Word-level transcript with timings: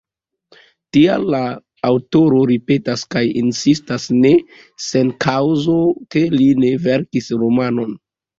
Tial 0.95 1.25
la 1.33 1.41
aŭtoro 1.89 2.39
ripetas 2.51 3.03
kaj 3.17 3.23
insistas, 3.43 4.07
ne 4.25 4.33
sen 4.87 5.13
kaŭzo, 5.27 5.77
ke 6.17 6.25
li 6.39 6.49
ne 6.65 6.73
verkis 6.89 7.31
romanon. 7.45 7.95